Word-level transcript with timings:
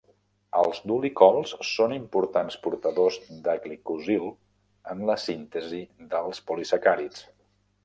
Els 0.59 0.77
dolicols 0.91 1.51
són 1.71 1.93
importants 1.97 2.57
portadors 2.63 3.19
de 3.45 3.55
glicosil 3.67 4.27
en 4.95 5.07
la 5.13 5.19
síntesi 5.27 5.85
dels 6.17 6.45
polisacàrids. 6.51 7.25